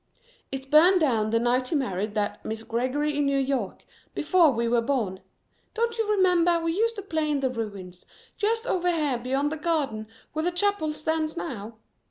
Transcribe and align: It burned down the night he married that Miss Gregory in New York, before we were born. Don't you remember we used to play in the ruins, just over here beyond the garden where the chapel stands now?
It 0.51 0.71
burned 0.71 0.99
down 1.01 1.29
the 1.29 1.37
night 1.39 1.67
he 1.67 1.75
married 1.75 2.15
that 2.15 2.43
Miss 2.43 2.63
Gregory 2.63 3.15
in 3.15 3.27
New 3.27 3.37
York, 3.37 3.85
before 4.15 4.49
we 4.51 4.67
were 4.67 4.81
born. 4.81 5.19
Don't 5.75 5.95
you 5.99 6.09
remember 6.09 6.59
we 6.59 6.73
used 6.75 6.95
to 6.95 7.03
play 7.03 7.29
in 7.29 7.41
the 7.41 7.51
ruins, 7.51 8.03
just 8.35 8.65
over 8.65 8.89
here 8.91 9.19
beyond 9.19 9.51
the 9.51 9.57
garden 9.57 10.07
where 10.33 10.41
the 10.41 10.51
chapel 10.51 10.91
stands 10.95 11.37
now? 11.37 11.75